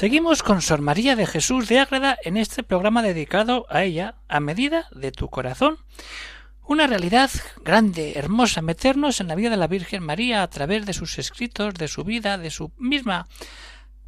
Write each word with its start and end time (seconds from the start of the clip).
Seguimos 0.00 0.42
con 0.42 0.62
Sor 0.62 0.80
María 0.80 1.14
de 1.14 1.26
Jesús 1.26 1.68
de 1.68 1.78
Ágreda 1.78 2.16
en 2.24 2.38
este 2.38 2.62
programa 2.62 3.02
dedicado 3.02 3.66
a 3.68 3.82
ella, 3.82 4.14
a 4.28 4.40
medida 4.40 4.88
de 4.92 5.12
tu 5.12 5.28
corazón. 5.28 5.76
Una 6.66 6.86
realidad 6.86 7.30
grande, 7.62 8.14
hermosa, 8.16 8.62
meternos 8.62 9.20
en 9.20 9.28
la 9.28 9.34
vida 9.34 9.50
de 9.50 9.58
la 9.58 9.66
Virgen 9.66 10.02
María 10.02 10.42
a 10.42 10.48
través 10.48 10.86
de 10.86 10.94
sus 10.94 11.18
escritos, 11.18 11.74
de 11.74 11.86
su 11.86 12.02
vida, 12.02 12.38
de 12.38 12.50
su 12.50 12.72
misma 12.78 13.28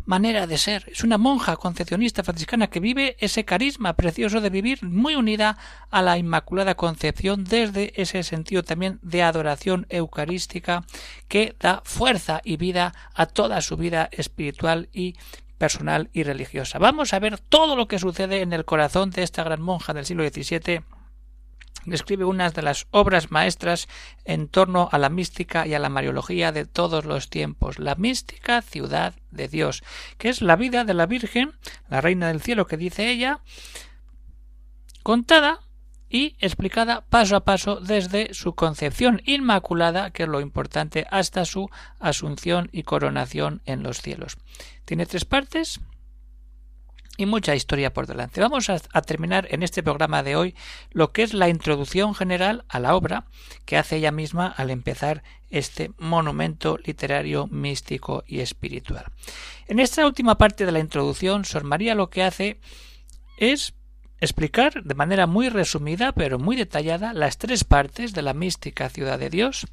manera 0.04 0.46
de 0.46 0.58
ser. 0.58 0.84
Es 0.90 1.04
una 1.04 1.18
monja 1.18 1.56
concepcionista 1.56 2.22
franciscana 2.22 2.68
que 2.68 2.80
vive 2.80 3.16
ese 3.20 3.44
carisma 3.44 3.94
precioso 3.94 4.40
de 4.40 4.50
vivir 4.50 4.82
muy 4.82 5.14
unida 5.14 5.58
a 5.90 6.02
la 6.02 6.18
Inmaculada 6.18 6.74
Concepción 6.74 7.44
desde 7.44 7.92
ese 8.00 8.22
sentido 8.22 8.62
también 8.62 8.98
de 9.02 9.22
adoración 9.22 9.86
eucarística 9.90 10.84
que 11.28 11.54
da 11.60 11.82
fuerza 11.84 12.40
y 12.44 12.56
vida 12.56 12.94
a 13.14 13.26
toda 13.26 13.60
su 13.60 13.76
vida 13.76 14.08
espiritual 14.12 14.88
y 14.92 15.16
personal 15.62 16.10
y 16.12 16.24
religiosa. 16.24 16.80
Vamos 16.80 17.14
a 17.14 17.20
ver 17.20 17.38
todo 17.38 17.76
lo 17.76 17.86
que 17.86 18.00
sucede 18.00 18.40
en 18.40 18.52
el 18.52 18.64
corazón 18.64 19.10
de 19.10 19.22
esta 19.22 19.44
gran 19.44 19.62
monja 19.62 19.94
del 19.94 20.04
siglo 20.04 20.28
XVII 20.28 20.82
describe 21.84 22.24
unas 22.24 22.52
de 22.54 22.62
las 22.62 22.88
obras 22.90 23.30
maestras 23.30 23.86
en 24.24 24.48
torno 24.48 24.88
a 24.90 24.98
la 24.98 25.08
mística 25.08 25.64
y 25.64 25.74
a 25.74 25.78
la 25.78 25.88
mariología 25.88 26.50
de 26.50 26.64
todos 26.64 27.04
los 27.04 27.30
tiempos, 27.30 27.78
la 27.78 27.94
mística 27.94 28.60
ciudad 28.60 29.14
de 29.30 29.46
Dios, 29.46 29.84
que 30.18 30.30
es 30.30 30.42
la 30.42 30.56
vida 30.56 30.82
de 30.82 30.94
la 30.94 31.06
Virgen, 31.06 31.52
la 31.88 32.00
Reina 32.00 32.26
del 32.26 32.42
Cielo 32.42 32.66
que 32.66 32.76
dice 32.76 33.08
ella, 33.08 33.38
contada 35.04 35.60
y 36.12 36.36
explicada 36.40 37.06
paso 37.08 37.36
a 37.36 37.44
paso 37.44 37.80
desde 37.80 38.34
su 38.34 38.54
concepción 38.54 39.22
inmaculada, 39.24 40.10
que 40.10 40.24
es 40.24 40.28
lo 40.28 40.42
importante, 40.42 41.06
hasta 41.10 41.46
su 41.46 41.70
asunción 41.98 42.68
y 42.70 42.82
coronación 42.82 43.62
en 43.64 43.82
los 43.82 44.02
cielos. 44.02 44.36
Tiene 44.84 45.06
tres 45.06 45.24
partes 45.24 45.80
y 47.16 47.24
mucha 47.24 47.54
historia 47.54 47.94
por 47.94 48.06
delante. 48.06 48.42
Vamos 48.42 48.68
a, 48.68 48.78
terminar 48.78 49.48
en 49.50 49.62
este 49.62 49.82
programa 49.82 50.22
de 50.22 50.36
hoy 50.36 50.54
lo 50.90 51.12
que 51.12 51.22
es 51.22 51.32
la 51.32 51.48
introducción 51.48 52.14
general 52.14 52.66
a 52.68 52.78
la 52.78 52.94
obra 52.94 53.24
que 53.64 53.78
hace 53.78 53.96
ella 53.96 54.12
misma 54.12 54.48
al 54.48 54.70
empezar 54.70 55.22
este 55.48 55.92
monumento 55.98 56.78
literario, 56.84 57.46
místico 57.46 58.22
y 58.26 58.40
espiritual. 58.40 59.06
En 59.66 59.78
esta 59.78 60.06
última 60.06 60.36
parte 60.36 60.66
de 60.66 60.72
la 60.72 60.78
introducción, 60.78 61.46
Sor 61.46 61.64
María 61.64 61.94
lo 61.94 62.10
que 62.10 62.22
hace 62.22 62.60
es 63.38 63.74
explicar 64.22 64.84
de 64.84 64.94
manera 64.94 65.26
muy 65.26 65.48
resumida 65.48 66.12
pero 66.12 66.38
muy 66.38 66.54
detallada 66.54 67.12
las 67.12 67.38
tres 67.38 67.64
partes 67.64 68.12
de 68.12 68.22
la 68.22 68.34
mística 68.34 68.88
ciudad 68.88 69.18
de 69.18 69.30
Dios, 69.30 69.66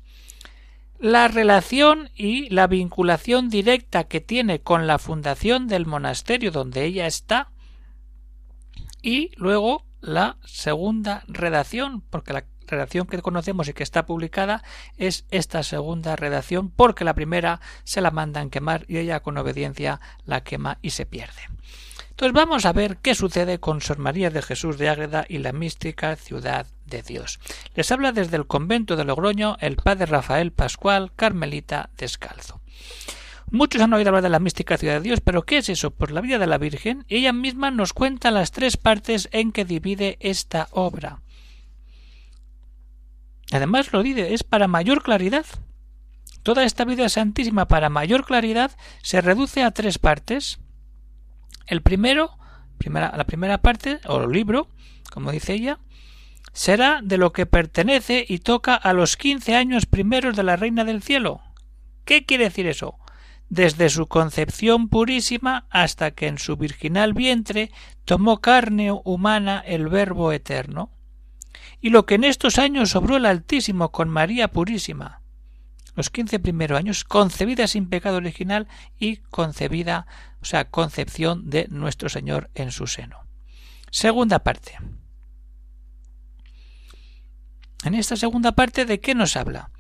la 1.00 1.28
relación 1.28 2.10
y 2.16 2.50
la 2.50 2.66
vinculación 2.66 3.50
directa 3.50 4.06
que 4.06 4.22
tiene 4.22 4.60
con 4.60 4.88
la 4.88 4.98
fundación 4.98 5.68
del 5.68 5.86
monasterio 5.86 6.52
donde 6.52 6.84
ella 6.84 7.06
está 7.06 7.52
y 9.04 9.32
luego 9.38 9.86
la 10.02 10.38
segunda 10.46 11.24
redacción, 11.28 12.02
porque 12.10 12.34
la 12.34 12.46
redacción 12.68 13.06
que 13.06 13.22
conocemos 13.22 13.68
y 13.68 13.74
que 13.74 13.84
está 13.84 14.06
publicada 14.06 14.64
es 14.98 15.26
esta 15.30 15.62
segunda 15.62 16.16
redacción, 16.16 16.72
porque 16.72 17.06
la 17.06 17.14
primera 17.14 17.62
se 17.84 18.02
la 18.02 18.12
mandan 18.12 18.50
quemar 18.50 18.86
y 18.88 18.98
ella 18.98 19.20
con 19.22 19.38
obediencia 19.38 20.00
la 20.26 20.44
quema 20.44 20.80
y 20.82 20.90
se 20.90 21.06
pierde. 21.06 21.42
Entonces 22.20 22.36
vamos 22.36 22.66
a 22.66 22.74
ver 22.74 22.98
qué 22.98 23.16
sucede 23.16 23.62
con 23.62 23.80
Sor 23.80 23.98
María 23.98 24.30
de 24.30 24.42
Jesús 24.42 24.78
de 24.78 24.90
Ágreda 24.90 25.26
y 25.30 25.38
la 25.38 25.54
mística 25.54 26.18
ciudad 26.18 26.68
de 26.86 27.02
Dios. 27.02 27.40
Les 27.76 27.90
habla 27.94 28.12
desde 28.12 28.36
el 28.36 28.46
convento 28.46 28.98
de 28.98 29.06
Logroño 29.06 29.56
el 29.62 29.78
padre 29.78 30.06
Rafael 30.06 30.52
Pascual, 30.52 31.14
carmelita 31.16 31.92
descalzo. 31.98 32.60
Muchos 33.52 33.82
han 33.82 33.94
oído 33.94 34.10
hablar 34.10 34.24
de 34.24 34.28
la 34.28 34.40
mística 34.40 34.78
ciudad 34.78 34.96
de 34.96 35.00
Dios, 35.00 35.22
pero 35.22 35.44
¿qué 35.44 35.60
es 35.60 35.70
eso? 35.70 35.92
Pues 35.92 36.12
la 36.12 36.20
vida 36.20 36.40
de 36.40 36.48
la 36.48 36.58
Virgen. 36.58 37.06
Ella 37.08 37.32
misma 37.32 37.72
nos 37.72 37.94
cuenta 37.94 38.32
las 38.32 38.52
tres 38.52 38.76
partes 38.76 39.30
en 39.32 39.54
que 39.54 39.64
divide 39.64 40.18
esta 40.20 40.68
obra. 40.72 41.22
Además 43.54 43.94
lo 43.94 44.04
dice, 44.04 44.34
es 44.34 44.44
para 44.44 44.68
mayor 44.68 45.04
claridad. 45.04 45.46
Toda 46.44 46.66
esta 46.66 46.84
vida 46.84 47.08
santísima 47.08 47.70
para 47.70 47.88
mayor 47.88 48.26
claridad 48.26 48.72
se 49.04 49.22
reduce 49.22 49.64
a 49.64 49.72
tres 49.72 50.00
partes. 50.00 50.60
El 51.70 51.84
primero, 51.84 52.36
primera, 52.80 53.14
la 53.16 53.26
primera 53.26 53.62
parte, 53.62 54.00
o 54.08 54.26
libro, 54.26 54.70
como 55.12 55.32
dice 55.32 55.54
ella, 55.54 55.78
será 56.52 57.02
de 57.04 57.20
lo 57.20 57.32
que 57.32 57.46
pertenece 57.46 58.26
y 58.28 58.40
toca 58.40 58.74
a 58.74 58.92
los 58.94 59.18
quince 59.18 59.56
años 59.56 59.86
primeros 59.86 60.36
de 60.36 60.42
la 60.42 60.56
Reina 60.56 60.84
del 60.84 61.04
Cielo. 61.04 61.42
¿Qué 62.06 62.26
quiere 62.26 62.46
decir 62.46 62.66
eso? 62.66 62.98
Desde 63.50 63.90
su 63.90 64.08
concepción 64.08 64.90
purísima 64.90 65.68
hasta 65.70 66.10
que 66.12 66.26
en 66.26 66.40
su 66.40 66.58
virginal 66.58 67.14
vientre 67.14 67.72
tomó 68.04 68.42
carne 68.42 68.92
humana 68.92 69.64
el 69.64 69.90
Verbo 69.90 70.32
eterno. 70.32 70.90
Y 71.82 71.92
lo 71.92 72.08
que 72.08 72.16
en 72.16 72.24
estos 72.24 72.58
años 72.58 72.90
sobró 72.90 73.18
el 73.18 73.28
Altísimo 73.28 73.92
con 73.92 74.10
María 74.10 74.48
Purísima, 74.48 75.22
los 75.96 76.10
quince 76.10 76.40
primeros 76.40 76.80
años, 76.80 77.04
concebida 77.04 77.68
sin 77.68 77.90
pecado 77.90 78.18
original 78.18 78.68
y 78.98 79.18
concebida, 79.18 80.08
o 80.42 80.46
sea, 80.46 80.70
concepción 80.70 81.50
de 81.50 81.68
nuestro 81.70 82.10
Señor 82.10 82.50
en 82.56 82.72
su 82.72 82.88
seno. 82.88 83.20
Segunda 83.92 84.40
parte. 84.40 84.78
En 87.84 87.94
esta 87.94 88.16
segunda 88.16 88.54
parte, 88.54 88.86
¿de 88.86 89.00
qué 89.00 89.16
nos 89.16 89.36
habla? 89.36 89.72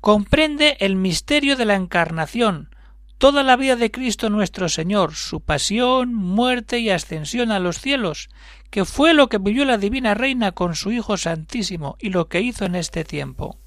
Comprende 0.00 0.76
el 0.80 0.96
misterio 0.96 1.56
de 1.56 1.64
la 1.64 1.74
encarnación, 1.74 2.74
toda 3.18 3.42
la 3.42 3.56
vida 3.56 3.76
de 3.76 3.90
Cristo 3.90 4.30
nuestro 4.30 4.68
Señor, 4.68 5.14
su 5.14 5.40
pasión, 5.40 6.14
muerte 6.14 6.78
y 6.78 6.90
ascensión 6.90 7.52
a 7.52 7.60
los 7.60 7.78
cielos, 7.78 8.28
que 8.70 8.84
fue 8.84 9.14
lo 9.14 9.28
que 9.28 9.38
vivió 9.38 9.64
la 9.64 9.78
Divina 9.78 10.14
Reina 10.14 10.52
con 10.52 10.74
su 10.74 10.90
Hijo 10.92 11.16
Santísimo 11.16 11.96
y 12.00 12.10
lo 12.10 12.28
que 12.28 12.40
hizo 12.40 12.64
en 12.64 12.74
este 12.74 13.04
tiempo 13.04 13.58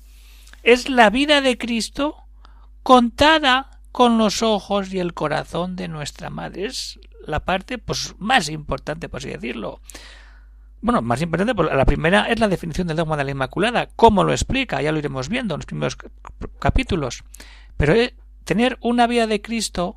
es 0.67 0.89
la 0.89 1.09
vida 1.09 1.39
de 1.39 1.57
Cristo 1.57 2.17
contada 2.83 3.76
con 3.97 4.19
los 4.19 4.43
ojos 4.43 4.93
y 4.93 4.99
el 4.99 5.15
corazón 5.15 5.75
de 5.75 5.87
nuestra 5.87 6.29
madre. 6.29 6.67
Es 6.67 6.99
la 7.25 7.39
parte 7.39 7.79
pues 7.79 8.13
más 8.19 8.47
importante, 8.47 9.09
por 9.09 9.21
así 9.21 9.29
decirlo. 9.29 9.81
Bueno, 10.81 11.01
más 11.01 11.19
importante, 11.23 11.55
pues, 11.55 11.73
la 11.73 11.83
primera 11.83 12.27
es 12.29 12.39
la 12.39 12.47
definición 12.47 12.85
del 12.85 12.97
dogma 12.97 13.17
de 13.17 13.23
la 13.23 13.31
Inmaculada. 13.31 13.87
¿Cómo 13.95 14.23
lo 14.23 14.33
explica? 14.33 14.83
Ya 14.83 14.91
lo 14.91 14.99
iremos 14.99 15.29
viendo 15.29 15.55
en 15.55 15.61
los 15.61 15.65
primeros 15.65 15.97
capítulos. 16.59 17.23
Pero 17.75 17.95
tener 18.43 18.77
una 18.81 19.07
vida 19.07 19.25
de 19.25 19.41
Cristo 19.41 19.95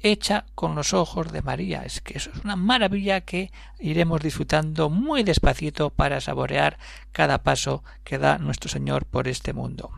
hecha 0.00 0.46
con 0.56 0.74
los 0.74 0.92
ojos 0.92 1.30
de 1.30 1.42
María. 1.42 1.84
Es 1.84 2.00
que 2.00 2.18
eso 2.18 2.32
es 2.34 2.44
una 2.44 2.56
maravilla 2.56 3.20
que 3.20 3.52
iremos 3.78 4.22
disfrutando 4.22 4.90
muy 4.90 5.22
despacito 5.22 5.90
para 5.90 6.20
saborear 6.20 6.80
cada 7.12 7.44
paso 7.44 7.84
que 8.02 8.18
da 8.18 8.38
nuestro 8.38 8.68
Señor 8.68 9.06
por 9.06 9.28
este 9.28 9.52
mundo. 9.52 9.92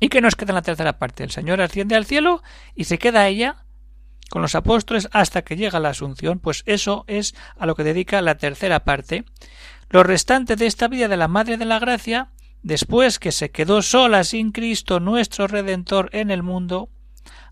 ¿Y 0.00 0.08
qué 0.08 0.22
nos 0.22 0.34
queda 0.34 0.52
en 0.52 0.56
la 0.56 0.62
tercera 0.62 0.98
parte? 0.98 1.22
El 1.22 1.30
Señor 1.30 1.60
asciende 1.60 1.94
al 1.94 2.06
cielo 2.06 2.42
y 2.74 2.84
se 2.84 2.98
queda 2.98 3.28
ella 3.28 3.64
con 4.30 4.42
los 4.42 4.54
apóstoles 4.54 5.08
hasta 5.12 5.42
que 5.42 5.56
llega 5.56 5.80
la 5.80 5.90
Asunción, 5.90 6.38
pues 6.38 6.62
eso 6.64 7.04
es 7.06 7.34
a 7.58 7.66
lo 7.66 7.74
que 7.74 7.84
dedica 7.84 8.22
la 8.22 8.36
tercera 8.36 8.84
parte. 8.84 9.24
Lo 9.90 10.02
restante 10.04 10.56
de 10.56 10.66
esta 10.66 10.88
vida 10.88 11.08
de 11.08 11.16
la 11.16 11.28
Madre 11.28 11.58
de 11.58 11.64
la 11.64 11.80
Gracia, 11.80 12.30
después 12.62 13.18
que 13.18 13.32
se 13.32 13.50
quedó 13.50 13.82
sola 13.82 14.24
sin 14.24 14.52
Cristo 14.52 15.00
nuestro 15.00 15.48
Redentor 15.48 16.10
en 16.12 16.30
el 16.30 16.44
mundo, 16.44 16.90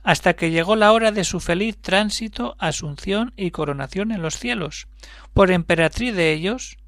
hasta 0.05 0.35
que 0.35 0.51
llegó 0.51 0.77
la 0.77 0.93
hora 0.93 1.11
de 1.11 1.25
su 1.25 1.41
feliz 1.41 1.77
tránsito, 1.79 2.55
asunción 2.59 3.35
y 3.37 3.51
coronación 3.51 4.13
en 4.13 4.23
los 4.23 4.39
cielos, 4.39 4.87
por 5.35 5.51
emperatriz 5.51 6.15
de 6.15 6.33
ellos, 6.33 6.79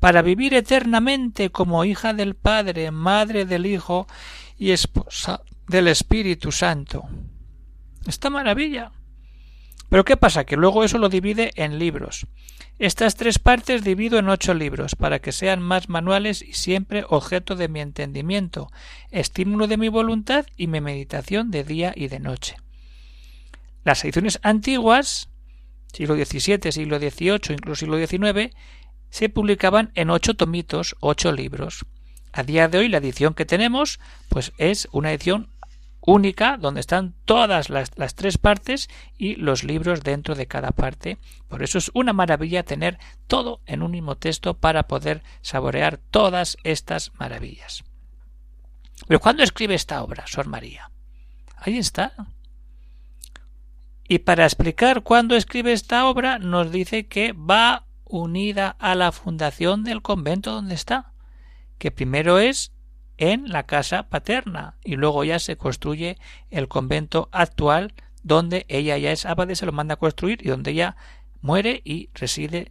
para 0.00 0.22
vivir 0.22 0.54
eternamente 0.54 1.50
como 1.50 1.84
hija 1.84 2.14
del 2.14 2.34
Padre, 2.34 2.90
madre 2.90 3.44
del 3.44 3.66
Hijo 3.66 4.06
y 4.60 4.72
esposa 4.72 5.42
del 5.66 5.88
Espíritu 5.88 6.52
Santo. 6.52 7.08
Esta 8.06 8.28
maravilla. 8.28 8.92
Pero 9.88 10.04
¿qué 10.04 10.16
pasa? 10.16 10.44
Que 10.44 10.56
luego 10.56 10.84
eso 10.84 10.98
lo 10.98 11.08
divide 11.08 11.50
en 11.56 11.78
libros. 11.78 12.26
Estas 12.78 13.16
tres 13.16 13.38
partes 13.38 13.82
divido 13.82 14.18
en 14.18 14.28
ocho 14.28 14.54
libros, 14.54 14.94
para 14.94 15.18
que 15.18 15.32
sean 15.32 15.62
más 15.62 15.88
manuales 15.88 16.42
y 16.42 16.52
siempre 16.52 17.04
objeto 17.08 17.56
de 17.56 17.68
mi 17.68 17.80
entendimiento, 17.80 18.70
estímulo 19.10 19.66
de 19.66 19.78
mi 19.78 19.88
voluntad 19.88 20.46
y 20.56 20.66
mi 20.66 20.80
meditación 20.80 21.50
de 21.50 21.64
día 21.64 21.92
y 21.96 22.08
de 22.08 22.20
noche. 22.20 22.56
Las 23.82 24.04
ediciones 24.04 24.38
antiguas 24.42 25.30
siglo 25.92 26.14
XVII, 26.14 26.70
siglo 26.70 26.98
XVIII, 26.98 27.54
incluso 27.54 27.80
siglo 27.80 27.98
XIX, 27.98 28.54
se 29.08 29.28
publicaban 29.28 29.90
en 29.94 30.10
ocho 30.10 30.34
tomitos, 30.34 30.96
ocho 31.00 31.32
libros. 31.32 31.86
A 32.32 32.42
día 32.42 32.68
de 32.68 32.78
hoy 32.78 32.88
la 32.88 32.98
edición 32.98 33.34
que 33.34 33.44
tenemos 33.44 34.00
pues 34.28 34.52
es 34.58 34.88
una 34.92 35.12
edición 35.12 35.50
única 36.00 36.56
donde 36.56 36.80
están 36.80 37.14
todas 37.24 37.68
las, 37.68 37.92
las, 37.96 38.14
tres 38.14 38.38
partes 38.38 38.88
y 39.18 39.36
los 39.36 39.64
libros 39.64 40.02
dentro 40.02 40.34
de 40.34 40.46
cada 40.46 40.70
parte. 40.70 41.18
Por 41.48 41.62
eso 41.62 41.78
es 41.78 41.90
una 41.94 42.12
maravilla 42.12 42.62
tener 42.62 42.98
todo 43.26 43.60
en 43.66 43.82
un 43.82 43.90
mismo 43.90 44.16
texto 44.16 44.54
para 44.54 44.84
poder 44.84 45.22
saborear 45.42 45.98
todas 46.10 46.56
estas 46.64 47.12
maravillas. 47.18 47.84
Pero 49.06 49.20
¿cuándo 49.20 49.42
escribe 49.42 49.74
esta 49.74 50.02
obra, 50.02 50.26
Sor 50.26 50.46
María? 50.46 50.90
Ahí 51.56 51.78
está. 51.78 52.12
Y 54.08 54.20
para 54.20 54.44
explicar 54.44 55.02
cuándo 55.02 55.36
escribe 55.36 55.72
esta 55.72 56.06
obra 56.06 56.38
nos 56.38 56.72
dice 56.72 57.06
que 57.06 57.32
va 57.32 57.86
unida 58.04 58.76
a 58.78 58.94
la 58.94 59.12
fundación 59.12 59.84
del 59.84 60.02
convento 60.02 60.50
donde 60.52 60.74
está, 60.74 61.09
que 61.80 61.90
primero 61.90 62.38
es 62.38 62.72
en 63.16 63.48
la 63.48 63.64
casa 63.64 64.08
paterna 64.10 64.76
y 64.84 64.96
luego 64.96 65.24
ya 65.24 65.38
se 65.38 65.56
construye 65.56 66.18
el 66.50 66.68
convento 66.68 67.30
actual 67.32 67.94
donde 68.22 68.66
ella 68.68 68.98
ya 68.98 69.12
es 69.12 69.24
abadesa, 69.24 69.64
lo 69.64 69.72
manda 69.72 69.94
a 69.94 69.98
construir 69.98 70.44
y 70.44 70.50
donde 70.50 70.72
ella 70.72 70.96
muere 71.40 71.80
y 71.82 72.10
reside 72.12 72.70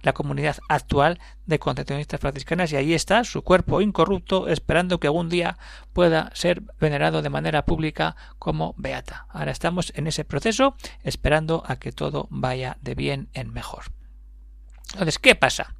la 0.00 0.14
comunidad 0.14 0.56
actual 0.70 1.20
de 1.44 1.58
concepcionistas 1.58 2.18
franciscanas 2.18 2.72
y 2.72 2.76
ahí 2.76 2.94
está 2.94 3.24
su 3.24 3.42
cuerpo 3.42 3.82
incorrupto 3.82 4.48
esperando 4.48 5.00
que 5.00 5.08
algún 5.08 5.28
día 5.28 5.58
pueda 5.92 6.30
ser 6.32 6.62
venerado 6.80 7.20
de 7.20 7.28
manera 7.28 7.66
pública 7.66 8.16
como 8.38 8.74
beata. 8.78 9.26
Ahora 9.28 9.52
estamos 9.52 9.92
en 9.96 10.06
ese 10.06 10.24
proceso 10.24 10.76
esperando 11.02 11.62
a 11.66 11.76
que 11.76 11.92
todo 11.92 12.26
vaya 12.30 12.78
de 12.80 12.94
bien 12.94 13.28
en 13.34 13.52
mejor. 13.52 13.84
Entonces, 14.92 15.18
¿qué 15.18 15.34
pasa? 15.34 15.75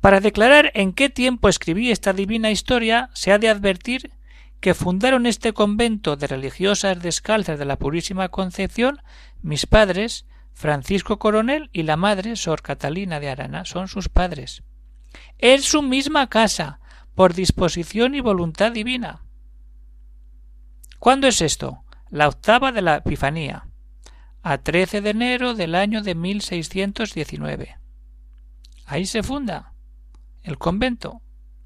Para 0.00 0.20
declarar 0.20 0.70
en 0.74 0.92
qué 0.92 1.10
tiempo 1.10 1.48
escribí 1.48 1.90
esta 1.90 2.12
divina 2.12 2.50
historia, 2.50 3.10
se 3.14 3.32
ha 3.32 3.38
de 3.38 3.48
advertir 3.48 4.12
que 4.60 4.74
fundaron 4.74 5.26
este 5.26 5.52
convento 5.52 6.16
de 6.16 6.26
religiosas 6.26 7.00
descalzas 7.02 7.58
de 7.58 7.64
la 7.64 7.76
Purísima 7.76 8.28
Concepción 8.28 9.00
mis 9.42 9.66
padres, 9.66 10.26
Francisco 10.52 11.18
Coronel 11.18 11.70
y 11.72 11.82
la 11.82 11.96
madre, 11.96 12.36
Sor 12.36 12.62
Catalina 12.62 13.20
de 13.20 13.28
Arana, 13.28 13.64
son 13.64 13.88
sus 13.88 14.08
padres. 14.08 14.62
En 15.38 15.62
su 15.62 15.82
misma 15.82 16.28
casa, 16.28 16.80
por 17.14 17.34
disposición 17.34 18.14
y 18.14 18.20
voluntad 18.20 18.72
divina. 18.72 19.22
¿Cuándo 20.98 21.28
es 21.28 21.40
esto? 21.42 21.84
La 22.10 22.28
octava 22.28 22.72
de 22.72 22.82
la 22.82 22.96
Epifanía, 22.96 23.68
a 24.42 24.58
13 24.58 25.00
de 25.00 25.10
enero 25.10 25.54
del 25.54 25.74
año 25.74 26.02
de 26.02 26.14
1619. 26.14 27.76
Ahí 28.86 29.06
se 29.06 29.22
funda 29.22 29.75
el 30.46 30.58
convento. 30.58 31.20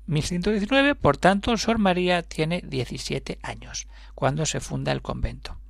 1119, 0.07 0.97
por 0.97 1.17
tanto, 1.17 1.57
Sor 1.57 1.79
María 1.79 2.23
tiene 2.23 2.63
17 2.67 3.39
años 3.43 3.87
cuando 4.15 4.45
se 4.47 4.59
funda 4.59 4.91
el 4.91 5.03
convento. 5.03 5.61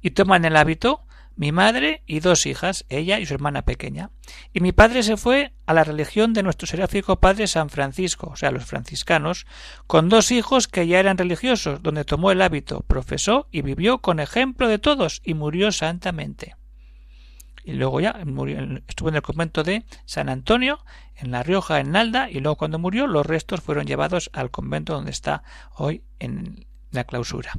Y 0.00 0.10
toman 0.10 0.44
el 0.44 0.56
hábito 0.56 1.06
mi 1.36 1.52
madre 1.52 2.02
y 2.06 2.20
dos 2.20 2.46
hijas, 2.46 2.86
ella 2.88 3.20
y 3.20 3.26
su 3.26 3.34
hermana 3.34 3.62
pequeña. 3.62 4.10
Y 4.54 4.60
mi 4.60 4.72
padre 4.72 5.02
se 5.02 5.18
fue 5.18 5.52
a 5.66 5.74
la 5.74 5.84
religión 5.84 6.32
de 6.32 6.42
nuestro 6.42 6.66
seráfico 6.66 7.20
padre 7.20 7.46
San 7.46 7.68
Francisco, 7.68 8.30
o 8.32 8.36
sea, 8.36 8.50
los 8.50 8.64
franciscanos, 8.64 9.46
con 9.86 10.08
dos 10.08 10.30
hijos 10.30 10.66
que 10.66 10.86
ya 10.86 10.98
eran 10.98 11.18
religiosos, 11.18 11.82
donde 11.82 12.06
tomó 12.06 12.30
el 12.30 12.40
hábito, 12.40 12.80
profesó 12.88 13.48
y 13.50 13.60
vivió 13.60 13.98
con 13.98 14.18
ejemplo 14.18 14.66
de 14.66 14.78
todos 14.78 15.20
y 15.24 15.34
murió 15.34 15.72
santamente 15.72 16.56
y 17.66 17.72
luego 17.72 18.00
ya 18.00 18.16
murió, 18.24 18.60
estuvo 18.86 19.08
en 19.08 19.16
el 19.16 19.22
convento 19.22 19.64
de 19.64 19.84
San 20.04 20.28
Antonio, 20.28 20.78
en 21.16 21.32
La 21.32 21.42
Rioja, 21.42 21.80
en 21.80 21.90
Nalda, 21.90 22.30
y 22.30 22.38
luego 22.38 22.54
cuando 22.54 22.78
murió 22.78 23.08
los 23.08 23.26
restos 23.26 23.60
fueron 23.60 23.86
llevados 23.86 24.30
al 24.32 24.52
convento 24.52 24.92
donde 24.92 25.10
está 25.10 25.42
hoy 25.74 26.04
en 26.20 26.64
la 26.92 27.02
clausura. 27.02 27.58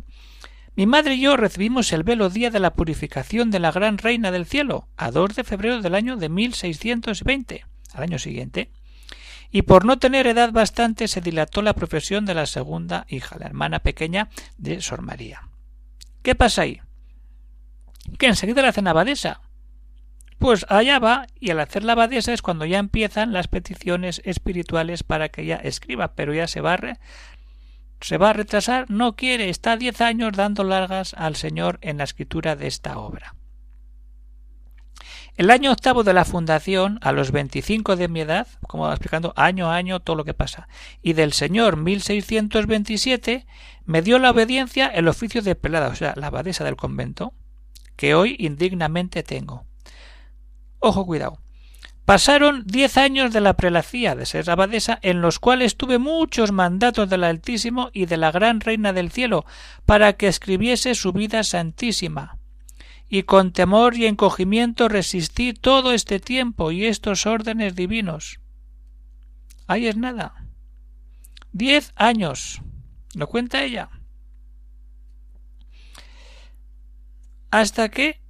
Mi 0.76 0.86
madre 0.86 1.16
y 1.16 1.22
yo 1.22 1.36
recibimos 1.36 1.92
el 1.92 2.04
velo 2.04 2.30
día 2.30 2.50
de 2.52 2.62
la 2.62 2.74
purificación 2.74 3.52
de 3.52 3.60
la 3.60 3.74
gran 3.74 3.98
reina 3.98 4.32
del 4.32 4.46
cielo, 4.46 4.88
a 4.96 5.12
2 5.12 5.36
de 5.36 5.44
febrero 5.44 5.82
del 5.82 5.94
año 5.94 6.16
de 6.16 6.30
1620, 6.30 7.66
al 7.94 8.04
año 8.04 8.18
siguiente, 8.18 8.72
y 9.52 9.64
por 9.64 9.84
no 9.84 10.00
tener 10.00 10.26
edad 10.26 10.54
bastante 10.54 11.10
se 11.10 11.20
dilató 11.20 11.62
la 11.62 11.74
profesión 11.74 12.26
de 12.26 12.34
la 12.34 12.46
segunda 12.46 13.06
hija, 13.10 13.36
la 13.38 13.48
hermana 13.48 13.80
pequeña 13.80 14.30
de 14.58 14.80
Sor 14.80 15.02
María. 15.02 15.50
¿Qué 16.22 16.34
pasa 16.34 16.62
ahí? 16.62 16.80
Que 18.18 18.28
enseguida 18.28 18.62
la 18.62 18.70
hacen 18.70 18.88
abadesa, 18.88 19.42
pues 20.40 20.66
allá 20.70 21.00
va, 21.00 21.28
y 21.40 21.50
al 21.50 21.60
hacer 21.60 21.84
la 21.84 21.94
abadesa 21.94 22.34
es 22.34 22.42
cuando 22.42 22.66
ya 22.66 22.78
empiezan 22.78 23.34
las 23.34 23.48
peticiones 23.48 24.22
espirituales 24.24 25.04
para 25.04 25.30
que 25.30 25.42
ella 25.42 25.56
escriba, 25.56 26.14
pero 26.14 26.34
ya 26.34 26.48
se 26.48 26.62
va 26.62 26.76
a, 26.76 27.00
se 28.02 28.18
va 28.18 28.30
a 28.30 28.34
retrasar, 28.34 28.90
no 28.90 29.16
quiere, 29.16 29.50
está 29.50 29.78
diez 29.78 30.00
años 30.02 30.34
dando 30.34 30.64
largas 30.64 31.14
al 31.16 31.36
Señor 31.36 31.80
en 31.82 31.98
la 31.98 32.04
escritura 32.04 32.56
de 32.56 32.68
esta 32.68 33.00
obra. 33.00 33.36
El 35.38 35.52
año 35.52 35.72
octavo 35.72 36.04
de 36.04 36.14
la 36.14 36.26
fundación, 36.26 36.98
a 37.04 37.12
los 37.12 37.32
veinticinco 37.32 37.96
de 37.96 38.08
mi 38.08 38.22
edad, 38.22 38.48
como 38.68 38.86
va 38.86 38.94
explicando 38.94 39.34
año 39.36 39.70
a 39.70 39.76
año 39.76 40.00
todo 40.00 40.16
lo 40.16 40.26
que 40.26 40.34
pasa, 40.34 40.68
y 41.04 41.14
del 41.14 41.32
Señor 41.32 41.78
1627, 41.78 43.46
me 43.86 44.02
dio 44.02 44.18
la 44.18 44.32
obediencia 44.32 44.88
el 44.88 45.08
oficio 45.08 45.44
de 45.44 45.54
pelada, 45.54 45.90
o 45.90 45.96
sea, 45.96 46.14
la 46.16 46.28
abadesa 46.28 46.64
del 46.64 46.76
convento, 46.76 47.34
que 47.96 48.16
hoy 48.16 48.36
indignamente 48.40 49.22
tengo. 49.22 49.67
Ojo, 50.80 51.06
cuidado. 51.06 51.40
Pasaron 52.06 52.64
diez 52.66 52.96
años 52.96 53.34
de 53.34 53.42
la 53.42 53.58
prelacía 53.58 54.16
de 54.16 54.26
ser 54.26 54.50
abadesa, 54.50 54.98
en 55.02 55.22
los 55.22 55.40
cuales 55.40 55.76
tuve 55.76 55.98
muchos 55.98 56.54
mandatos 56.54 57.10
del 57.10 57.26
Altísimo 57.26 57.90
y 57.92 58.06
de 58.06 58.16
la 58.16 58.32
Gran 58.32 58.62
Reina 58.62 58.94
del 58.94 59.12
Cielo, 59.12 59.46
para 59.86 60.14
que 60.14 60.28
escribiese 60.28 60.96
su 60.96 61.12
vida 61.12 61.44
santísima. 61.44 62.40
Y 63.10 63.24
con 63.24 63.52
temor 63.52 63.98
y 63.98 64.06
encogimiento 64.06 64.88
resistí 64.88 65.54
todo 65.54 65.92
este 65.92 66.22
tiempo 66.22 66.72
y 66.72 66.86
estos 66.86 67.26
órdenes 67.26 67.76
divinos. 67.76 68.40
Ahí 69.68 69.88
es 69.88 69.98
nada. 69.98 70.46
Diez 71.52 71.92
años. 71.98 72.62
Lo 73.16 73.28
cuenta 73.28 73.64
ella. 73.64 73.90
Hasta 77.52 77.90
que 77.90 78.22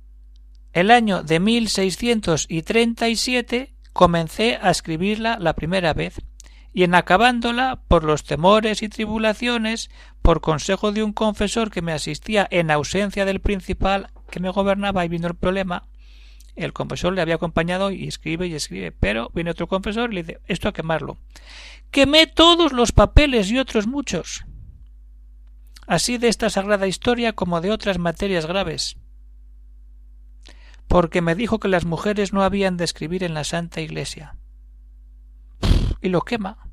el 0.77 0.91
año 0.91 1.24
de 1.24 1.39
1637 1.39 3.74
comencé 3.93 4.60
a 4.62 4.69
escribirla 4.69 5.39
la 5.39 5.53
primera 5.53 5.96
vez, 5.96 6.22
y 6.72 6.84
en 6.84 6.93
acabándola, 6.93 7.81
por 7.88 8.03
los 8.03 8.24
temores 8.24 8.84
y 8.84 8.89
tribulaciones, 8.89 9.89
por 10.22 10.39
consejo 10.39 10.91
de 10.91 11.01
un 11.01 11.13
confesor 11.13 11.72
que 11.72 11.81
me 11.81 11.93
asistía 11.93 12.48
en 12.51 12.69
ausencia 12.69 13.25
del 13.25 13.41
principal 13.41 14.12
que 14.29 14.39
me 14.39 14.51
gobernaba 14.51 15.03
y 15.03 15.07
vino 15.07 15.27
el 15.27 15.34
problema, 15.34 15.88
el 16.55 16.74
confesor 16.74 17.13
le 17.13 17.22
había 17.22 17.34
acompañado 17.36 17.89
y 17.89 18.07
escribe 18.07 18.46
y 18.46 18.53
escribe, 18.53 18.91
pero 18.91 19.31
viene 19.34 19.50
otro 19.50 19.65
confesor 19.65 20.12
y 20.12 20.15
le 20.17 20.22
dice 20.22 20.41
esto 20.46 20.69
a 20.69 20.74
quemarlo. 20.74 21.17
Quemé 21.89 22.27
todos 22.27 22.72
los 22.72 22.91
papeles 22.91 23.50
y 23.50 23.57
otros 23.57 23.88
muchos. 23.88 24.46
Así 25.88 26.19
de 26.19 26.27
esta 26.27 26.51
sagrada 26.51 26.86
historia 26.86 27.34
como 27.34 27.62
de 27.62 27.72
otras 27.72 27.98
materias 27.98 28.46
graves 28.46 28.96
porque 30.88 31.22
me 31.22 31.36
dijo 31.36 31.60
que 31.60 31.67
las 31.67 31.86
mujeres 31.86 32.34
no 32.34 32.44
habían 32.44 32.77
de 32.77 32.86
escribir 32.86 33.24
en 33.24 33.34
la 33.34 33.44
Santa 33.44 33.82
Iglesia. 33.82 34.38
Y 36.01 36.10
lo 36.10 36.22
quema. 36.22 36.70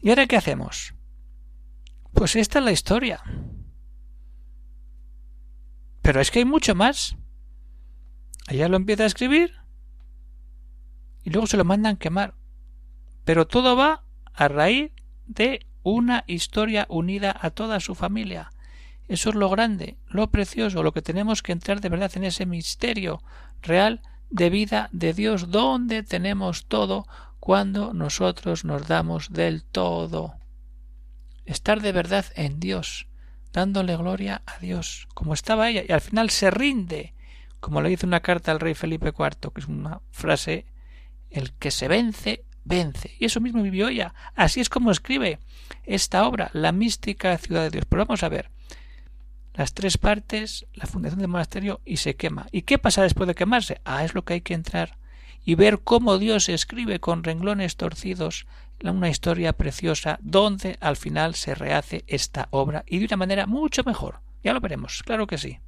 ¿Y 0.00 0.10
ahora 0.10 0.26
qué 0.26 0.36
hacemos? 0.36 0.94
Pues 2.12 2.36
esta 2.36 2.58
es 2.58 2.64
la 2.64 2.72
historia. 2.72 3.22
Pero 6.02 6.20
es 6.20 6.30
que 6.30 6.40
hay 6.40 6.44
mucho 6.44 6.74
más. 6.74 7.16
Ella 8.48 8.68
lo 8.68 8.76
empieza 8.76 9.04
a 9.04 9.06
escribir 9.06 9.54
y 11.22 11.30
luego 11.30 11.46
se 11.46 11.56
lo 11.56 11.64
mandan 11.64 11.96
quemar. 11.96 12.34
Pero 13.24 13.46
todo 13.46 13.76
va 13.76 14.04
a 14.32 14.48
raíz 14.48 14.92
de 15.26 15.66
una 15.82 16.24
historia 16.26 16.86
unida 16.88 17.36
a 17.38 17.50
toda 17.50 17.80
su 17.80 17.94
familia. 17.94 18.50
Eso 19.10 19.30
es 19.30 19.34
lo 19.34 19.50
grande, 19.50 19.96
lo 20.06 20.30
precioso, 20.30 20.84
lo 20.84 20.92
que 20.92 21.02
tenemos 21.02 21.42
que 21.42 21.50
entrar 21.50 21.80
de 21.80 21.88
verdad 21.88 22.12
en 22.14 22.22
ese 22.22 22.46
misterio 22.46 23.24
real 23.60 24.02
de 24.30 24.50
vida 24.50 24.88
de 24.92 25.12
Dios, 25.14 25.50
donde 25.50 26.04
tenemos 26.04 26.66
todo 26.66 27.08
cuando 27.40 27.92
nosotros 27.92 28.64
nos 28.64 28.86
damos 28.86 29.32
del 29.32 29.64
todo. 29.64 30.36
Estar 31.44 31.80
de 31.80 31.90
verdad 31.90 32.24
en 32.36 32.60
Dios, 32.60 33.08
dándole 33.52 33.96
gloria 33.96 34.42
a 34.46 34.60
Dios, 34.60 35.08
como 35.12 35.34
estaba 35.34 35.68
ella, 35.68 35.82
y 35.88 35.90
al 35.90 36.02
final 36.02 36.30
se 36.30 36.52
rinde, 36.52 37.12
como 37.58 37.82
le 37.82 37.88
dice 37.88 38.06
una 38.06 38.20
carta 38.20 38.52
al 38.52 38.60
rey 38.60 38.74
Felipe 38.74 39.08
IV, 39.08 39.52
que 39.52 39.60
es 39.60 39.66
una 39.66 40.02
frase, 40.12 40.66
el 41.30 41.52
que 41.54 41.72
se 41.72 41.88
vence, 41.88 42.44
vence. 42.62 43.16
Y 43.18 43.24
eso 43.24 43.40
mismo 43.40 43.60
vivió 43.60 43.88
ella. 43.88 44.14
Así 44.36 44.60
es 44.60 44.68
como 44.68 44.92
escribe 44.92 45.40
esta 45.82 46.28
obra, 46.28 46.48
La 46.52 46.70
mística 46.70 47.36
ciudad 47.38 47.64
de 47.64 47.70
Dios. 47.70 47.86
Pero 47.88 48.06
vamos 48.06 48.22
a 48.22 48.28
ver, 48.28 48.52
las 49.54 49.74
tres 49.74 49.98
partes, 49.98 50.66
la 50.74 50.86
fundación 50.86 51.20
del 51.20 51.28
monasterio 51.28 51.80
y 51.84 51.98
se 51.98 52.16
quema. 52.16 52.46
¿Y 52.52 52.62
qué 52.62 52.78
pasa 52.78 53.02
después 53.02 53.26
de 53.26 53.34
quemarse? 53.34 53.80
Ah, 53.84 54.04
es 54.04 54.14
lo 54.14 54.24
que 54.24 54.34
hay 54.34 54.40
que 54.40 54.54
entrar 54.54 54.98
y 55.44 55.54
ver 55.54 55.80
cómo 55.80 56.18
Dios 56.18 56.48
escribe 56.48 57.00
con 57.00 57.24
renglones 57.24 57.76
torcidos 57.76 58.46
una 58.88 59.10
historia 59.10 59.52
preciosa 59.52 60.18
donde 60.22 60.78
al 60.80 60.96
final 60.96 61.34
se 61.34 61.54
rehace 61.54 62.04
esta 62.06 62.48
obra 62.50 62.84
y 62.86 62.98
de 62.98 63.06
una 63.06 63.18
manera 63.18 63.46
mucho 63.46 63.84
mejor. 63.84 64.20
Ya 64.42 64.54
lo 64.54 64.60
veremos, 64.60 65.02
claro 65.04 65.26
que 65.26 65.36
sí. 65.36 65.58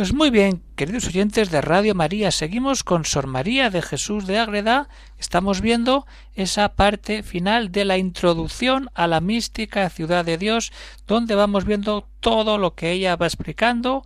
Pues 0.00 0.14
muy 0.14 0.30
bien, 0.30 0.62
queridos 0.76 1.08
oyentes 1.08 1.50
de 1.50 1.60
Radio 1.60 1.94
María, 1.94 2.30
seguimos 2.30 2.84
con 2.84 3.04
Sor 3.04 3.26
María 3.26 3.68
de 3.68 3.82
Jesús 3.82 4.26
de 4.26 4.38
Ágreda. 4.38 4.88
Estamos 5.18 5.60
viendo 5.60 6.06
esa 6.32 6.70
parte 6.70 7.22
final 7.22 7.70
de 7.70 7.84
la 7.84 7.98
introducción 7.98 8.88
a 8.94 9.06
la 9.06 9.20
mística 9.20 9.90
ciudad 9.90 10.24
de 10.24 10.38
Dios, 10.38 10.72
donde 11.06 11.34
vamos 11.34 11.66
viendo 11.66 12.08
todo 12.20 12.56
lo 12.56 12.74
que 12.74 12.92
ella 12.92 13.16
va 13.16 13.26
explicando, 13.26 14.02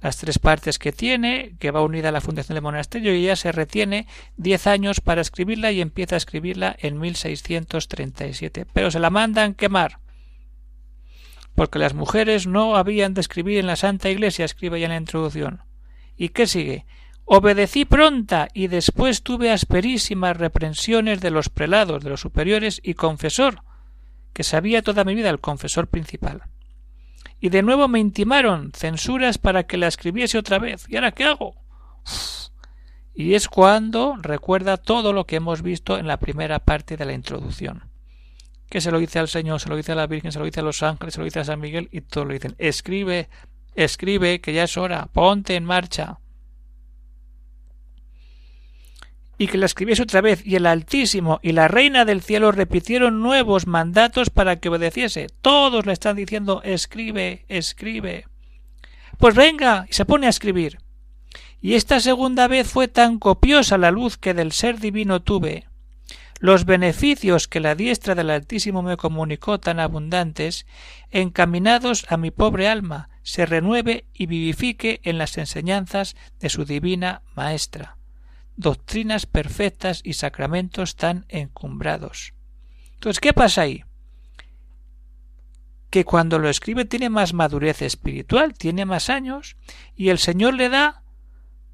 las 0.00 0.18
tres 0.18 0.38
partes 0.38 0.78
que 0.78 0.92
tiene, 0.92 1.56
que 1.58 1.72
va 1.72 1.82
unida 1.82 2.10
a 2.10 2.12
la 2.12 2.20
fundación 2.20 2.54
del 2.54 2.62
monasterio, 2.62 3.12
y 3.12 3.24
ella 3.24 3.34
se 3.34 3.50
retiene 3.50 4.06
diez 4.36 4.68
años 4.68 5.00
para 5.00 5.20
escribirla 5.20 5.72
y 5.72 5.80
empieza 5.80 6.14
a 6.14 6.18
escribirla 6.18 6.76
en 6.78 7.00
1637. 7.00 8.66
Pero 8.72 8.92
se 8.92 9.00
la 9.00 9.10
mandan 9.10 9.54
quemar 9.54 9.98
porque 11.54 11.78
las 11.78 11.94
mujeres 11.94 12.46
no 12.46 12.76
habían 12.76 13.14
de 13.14 13.20
escribir 13.20 13.58
en 13.58 13.66
la 13.66 13.76
Santa 13.76 14.10
Iglesia, 14.10 14.44
escribe 14.44 14.80
ya 14.80 14.86
en 14.86 14.92
la 14.92 14.98
introducción. 14.98 15.62
¿Y 16.16 16.30
qué 16.30 16.46
sigue? 16.46 16.86
Obedecí 17.24 17.84
pronta 17.84 18.48
y 18.52 18.66
después 18.66 19.22
tuve 19.22 19.50
asperísimas 19.50 20.36
reprensiones 20.36 21.20
de 21.20 21.30
los 21.30 21.48
prelados, 21.48 22.02
de 22.02 22.10
los 22.10 22.20
superiores 22.20 22.80
y 22.82 22.94
confesor, 22.94 23.62
que 24.32 24.42
sabía 24.42 24.82
toda 24.82 25.04
mi 25.04 25.14
vida 25.14 25.30
el 25.30 25.40
confesor 25.40 25.86
principal. 25.86 26.42
Y 27.40 27.48
de 27.48 27.62
nuevo 27.62 27.88
me 27.88 28.00
intimaron 28.00 28.72
censuras 28.74 29.38
para 29.38 29.64
que 29.64 29.76
la 29.76 29.86
escribiese 29.86 30.38
otra 30.38 30.58
vez. 30.58 30.86
¿Y 30.88 30.96
ahora 30.96 31.12
qué 31.12 31.24
hago? 31.24 31.54
Y 33.14 33.34
es 33.34 33.48
cuando 33.48 34.16
recuerda 34.16 34.76
todo 34.76 35.12
lo 35.12 35.24
que 35.24 35.36
hemos 35.36 35.62
visto 35.62 35.98
en 35.98 36.08
la 36.08 36.18
primera 36.18 36.58
parte 36.58 36.96
de 36.96 37.04
la 37.04 37.12
introducción 37.12 37.93
que 38.68 38.80
se 38.80 38.90
lo 38.90 38.98
dice 38.98 39.18
al 39.18 39.28
Señor, 39.28 39.60
se 39.60 39.68
lo 39.68 39.76
dice 39.76 39.92
a 39.92 39.96
la 39.96 40.06
Virgen, 40.06 40.32
se 40.32 40.38
lo 40.38 40.44
dice 40.44 40.60
a 40.60 40.64
los 40.64 40.82
ángeles, 40.82 41.14
se 41.14 41.20
lo 41.20 41.24
dice 41.24 41.40
a 41.40 41.44
San 41.44 41.60
Miguel 41.60 41.88
y 41.92 42.00
todos 42.00 42.26
le 42.26 42.34
dicen, 42.34 42.54
escribe, 42.58 43.28
escribe, 43.74 44.40
que 44.40 44.52
ya 44.52 44.64
es 44.64 44.76
hora, 44.76 45.08
ponte 45.12 45.54
en 45.54 45.64
marcha. 45.64 46.18
Y 49.36 49.48
que 49.48 49.58
la 49.58 49.66
escribiese 49.66 50.02
otra 50.02 50.20
vez, 50.20 50.46
y 50.46 50.54
el 50.54 50.66
Altísimo 50.66 51.40
y 51.42 51.52
la 51.52 51.66
Reina 51.66 52.04
del 52.04 52.22
Cielo 52.22 52.52
repitieron 52.52 53.20
nuevos 53.20 53.66
mandatos 53.66 54.30
para 54.30 54.56
que 54.56 54.68
obedeciese. 54.68 55.26
Todos 55.42 55.86
le 55.86 55.92
están 55.92 56.16
diciendo, 56.16 56.62
escribe, 56.62 57.44
escribe. 57.48 58.26
Pues 59.18 59.34
venga, 59.34 59.86
y 59.88 59.92
se 59.92 60.04
pone 60.04 60.26
a 60.26 60.30
escribir. 60.30 60.78
Y 61.60 61.74
esta 61.74 61.98
segunda 61.98 62.46
vez 62.46 62.68
fue 62.68 62.88
tan 62.88 63.18
copiosa 63.18 63.78
la 63.78 63.90
luz 63.90 64.18
que 64.18 64.34
del 64.34 64.52
ser 64.52 64.78
divino 64.78 65.22
tuve, 65.22 65.66
los 66.44 66.66
beneficios 66.66 67.48
que 67.48 67.58
la 67.58 67.74
diestra 67.74 68.14
del 68.14 68.28
Altísimo 68.28 68.82
me 68.82 68.98
comunicó 68.98 69.58
tan 69.60 69.80
abundantes, 69.80 70.66
encaminados 71.10 72.04
a 72.10 72.18
mi 72.18 72.30
pobre 72.30 72.68
alma, 72.68 73.08
se 73.22 73.46
renueve 73.46 74.04
y 74.12 74.26
vivifique 74.26 75.00
en 75.04 75.16
las 75.16 75.38
enseñanzas 75.38 76.16
de 76.40 76.50
su 76.50 76.66
divina 76.66 77.22
Maestra, 77.34 77.96
doctrinas 78.56 79.24
perfectas 79.24 80.02
y 80.04 80.12
sacramentos 80.12 80.96
tan 80.96 81.24
encumbrados. 81.30 82.34
Entonces, 82.92 83.20
¿qué 83.20 83.32
pasa 83.32 83.62
ahí? 83.62 83.82
Que 85.88 86.04
cuando 86.04 86.38
lo 86.38 86.50
escribe 86.50 86.84
tiene 86.84 87.08
más 87.08 87.32
madurez 87.32 87.80
espiritual, 87.80 88.52
tiene 88.52 88.84
más 88.84 89.08
años, 89.08 89.56
y 89.96 90.10
el 90.10 90.18
Señor 90.18 90.52
le 90.52 90.68
da 90.68 91.04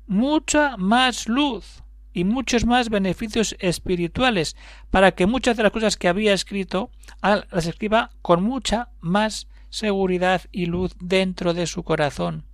mucha 0.06 0.76
más 0.76 1.26
luz, 1.26 1.82
y 2.12 2.24
muchos 2.24 2.66
más 2.66 2.88
beneficios 2.90 3.56
espirituales 3.60 4.56
para 4.90 5.12
que 5.12 5.26
muchas 5.26 5.56
de 5.56 5.62
las 5.62 5.72
cosas 5.72 5.96
que 5.96 6.08
había 6.08 6.32
escrito 6.32 6.90
las 7.22 7.66
escriba 7.66 8.10
con 8.22 8.42
mucha 8.42 8.88
más 9.00 9.48
seguridad 9.68 10.42
y 10.50 10.66
luz 10.66 10.94
dentro 11.00 11.54
de 11.54 11.66
su 11.66 11.82
corazón 11.84 12.50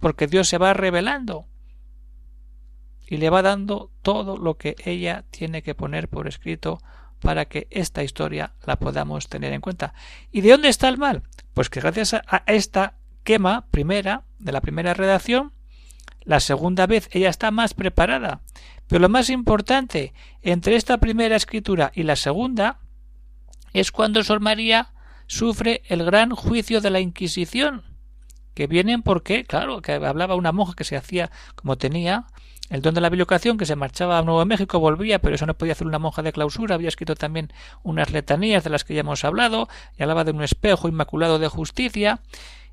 porque 0.00 0.26
Dios 0.26 0.48
se 0.48 0.58
va 0.58 0.74
revelando 0.74 1.46
y 3.06 3.18
le 3.18 3.30
va 3.30 3.42
dando 3.42 3.90
todo 4.02 4.36
lo 4.36 4.56
que 4.56 4.76
ella 4.84 5.24
tiene 5.30 5.62
que 5.62 5.74
poner 5.74 6.08
por 6.08 6.26
escrito 6.26 6.78
para 7.20 7.46
que 7.46 7.66
esta 7.70 8.02
historia 8.02 8.54
la 8.66 8.78
podamos 8.78 9.28
tener 9.28 9.52
en 9.52 9.60
cuenta. 9.60 9.94
¿Y 10.32 10.40
de 10.40 10.50
dónde 10.50 10.68
está 10.68 10.88
el 10.88 10.98
mal? 10.98 11.22
Pues 11.54 11.70
que 11.70 11.80
gracias 11.80 12.14
a 12.14 12.42
esta 12.46 12.98
quema 13.24 13.66
primera 13.70 14.24
de 14.38 14.52
la 14.52 14.60
primera 14.60 14.92
redacción, 14.92 15.52
la 16.22 16.40
segunda 16.40 16.86
vez 16.86 17.08
ella 17.12 17.28
está 17.28 17.50
más 17.50 17.74
preparada 17.74 18.42
pero 18.88 19.00
lo 19.00 19.08
más 19.08 19.30
importante 19.30 20.12
entre 20.42 20.76
esta 20.76 20.98
primera 20.98 21.36
escritura 21.36 21.92
y 21.94 22.02
la 22.02 22.16
segunda 22.16 22.78
es 23.72 23.90
cuando 23.92 24.22
Sor 24.22 24.40
María 24.40 24.92
sufre 25.26 25.82
el 25.86 26.04
gran 26.04 26.30
juicio 26.30 26.80
de 26.80 26.90
la 26.90 27.00
Inquisición, 27.00 27.82
que 28.54 28.66
vienen 28.66 29.02
porque, 29.02 29.44
claro, 29.44 29.82
que 29.82 29.92
hablaba 29.92 30.34
una 30.34 30.52
monja 30.52 30.74
que 30.74 30.84
se 30.84 30.96
hacía 30.96 31.30
como 31.56 31.76
tenía 31.76 32.26
el 32.70 32.82
don 32.82 32.94
de 32.94 33.00
la 33.00 33.10
bilocación, 33.10 33.58
que 33.58 33.66
se 33.66 33.76
marchaba 33.76 34.18
a 34.18 34.22
Nuevo 34.22 34.44
México, 34.44 34.80
volvía, 34.80 35.20
pero 35.20 35.34
eso 35.34 35.46
no 35.46 35.54
podía 35.54 35.72
hacer 35.72 35.86
una 35.86 35.98
monja 35.98 36.22
de 36.22 36.32
clausura, 36.32 36.74
había 36.74 36.88
escrito 36.88 37.14
también 37.14 37.52
unas 37.82 38.10
letanías 38.10 38.64
de 38.64 38.70
las 38.70 38.84
que 38.84 38.94
ya 38.94 39.00
hemos 39.00 39.24
hablado, 39.24 39.68
y 39.96 40.02
hablaba 40.02 40.24
de 40.24 40.32
un 40.32 40.42
espejo 40.42 40.88
inmaculado 40.88 41.38
de 41.38 41.48
justicia, 41.48 42.20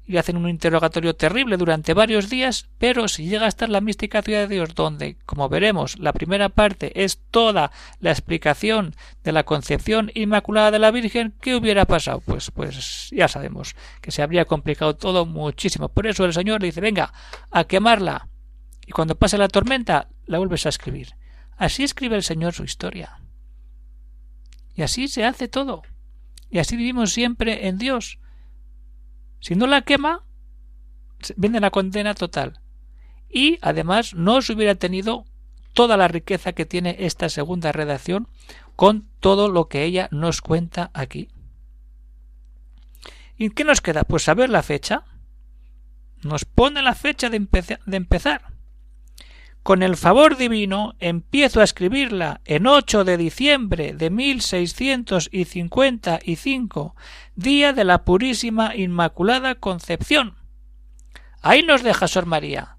y 0.06 0.18
hacen 0.18 0.36
un 0.36 0.50
interrogatorio 0.50 1.16
terrible 1.16 1.56
durante 1.56 1.94
varios 1.94 2.30
días, 2.30 2.68
pero 2.78 3.08
si 3.08 3.26
llega 3.26 3.46
a 3.46 3.50
estar 3.50 3.70
la 3.70 3.80
mística 3.80 4.22
ciudad 4.22 4.48
de 4.48 4.56
Dios, 4.56 4.76
donde, 4.76 5.18
como 5.26 5.48
veremos, 5.48 5.98
la 5.98 6.12
primera 6.12 6.50
parte 6.50 7.04
es 7.04 7.22
toda 7.32 7.72
la 8.00 8.12
explicación 8.12 8.96
de 9.24 9.32
la 9.32 9.44
concepción 9.44 10.12
inmaculada 10.14 10.72
de 10.72 10.80
la 10.80 10.92
Virgen, 10.92 11.34
¿qué 11.40 11.56
hubiera 11.56 11.86
pasado? 11.86 12.20
Pues, 12.20 12.52
pues 12.52 13.10
ya 13.12 13.30
sabemos 13.30 13.76
que 14.02 14.12
se 14.12 14.22
habría 14.22 14.46
complicado 14.46 14.96
todo 14.96 15.26
muchísimo. 15.26 15.88
Por 15.88 16.06
eso 16.06 16.26
el 16.26 16.34
Señor 16.34 16.62
le 16.62 16.68
dice, 16.68 16.82
venga, 16.82 17.14
a 17.50 17.64
quemarla. 17.64 18.28
Y 18.86 18.92
cuando 18.92 19.16
pase 19.16 19.38
la 19.38 19.48
tormenta, 19.48 20.10
la 20.26 20.38
vuelves 20.38 20.66
a 20.66 20.70
escribir. 20.70 21.16
Así 21.56 21.84
escribe 21.84 22.18
el 22.18 22.24
Señor 22.24 22.54
su 22.54 22.66
historia. 22.66 23.20
Y 24.76 24.82
así 24.82 25.08
se 25.08 25.24
hace 25.24 25.48
todo. 25.48 25.84
y 26.50 26.60
así 26.60 26.76
vivimos 26.76 27.14
siempre 27.14 27.68
en 27.68 27.78
Dios. 27.78 28.20
Si 29.44 29.56
no 29.56 29.68
la 29.68 29.82
quema, 29.82 30.24
viene 31.36 31.60
la 31.60 31.70
condena 31.70 32.14
total. 32.14 32.62
Y 33.30 33.60
además 33.62 34.14
no 34.14 34.42
se 34.42 34.54
hubiera 34.54 34.76
tenido 34.76 35.26
toda 35.74 35.98
la 35.98 36.08
riqueza 36.08 36.54
que 36.54 36.66
tiene 36.66 36.96
esta 37.00 37.28
segunda 37.28 37.74
redacción 37.74 38.30
con 38.78 39.10
todo 39.20 39.50
lo 39.50 39.68
que 39.68 39.84
ella 39.84 40.08
nos 40.12 40.40
cuenta 40.40 40.92
aquí. 40.94 41.28
¿Y 43.38 43.50
qué 43.50 43.66
nos 43.66 43.82
queda? 43.82 44.06
Pues 44.06 44.24
saber 44.24 44.50
la 44.50 44.64
fecha. 44.64 45.04
Nos 46.22 46.46
pone 46.46 46.82
la 46.82 46.96
fecha 46.96 47.30
de, 47.30 47.46
de 47.86 47.98
empezar. 47.98 48.53
Con 49.64 49.82
el 49.82 49.96
favor 49.96 50.36
divino 50.36 50.94
empiezo 51.00 51.62
a 51.62 51.64
escribirla 51.64 52.42
en 52.44 52.68
8 52.68 53.06
de 53.06 53.16
diciembre 53.16 53.94
de 53.94 54.10
1655, 54.10 56.96
día 57.38 57.72
de 57.72 57.86
la 57.86 58.04
Purísima 58.04 58.76
Inmaculada 58.76 59.56
Concepción. 59.56 60.36
Ahí 61.42 61.64
nos 61.64 61.82
deja 61.82 62.10
Sor 62.10 62.26
María. 62.26 62.76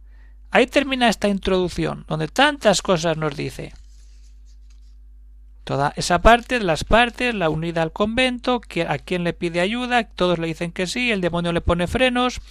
Ahí 0.50 0.66
termina 0.66 1.08
esta 1.08 1.28
introducción, 1.28 2.04
donde 2.06 2.28
tantas 2.28 2.82
cosas 2.82 3.16
nos 3.16 3.34
dice. 3.34 3.72
Toda 5.64 5.94
esa 5.96 6.20
parte, 6.20 6.60
las 6.60 6.84
partes, 6.84 7.34
la 7.34 7.48
unida 7.48 7.80
al 7.80 7.92
convento, 7.92 8.60
a 8.86 8.98
quien 8.98 9.24
le 9.24 9.32
pide 9.32 9.60
ayuda, 9.60 10.04
todos 10.04 10.38
le 10.38 10.48
dicen 10.48 10.70
que 10.70 10.86
sí, 10.86 11.10
el 11.10 11.22
demonio 11.22 11.54
le 11.54 11.62
pone 11.62 11.86
frenos 11.86 12.42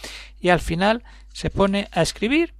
y 0.41 0.49
al 0.49 0.59
final 0.59 1.03
se 1.33 1.51
pone 1.51 1.87
a 1.91 2.01
escribir 2.01 2.55